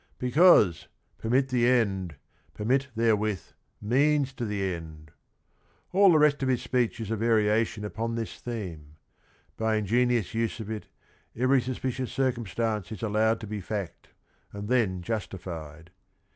[0.17, 0.87] "Becaus e,
[1.19, 2.15] permit the end—
[2.55, 5.09] per mit therewith, means jo the endj"
[5.93, 8.95] All the rest of ^his speech is a variation upon this theme.
[9.57, 10.87] By ingenious use of it
[11.35, 14.09] every suspicious circumstance is allowed to be fact,
[14.51, 15.91] and then justified.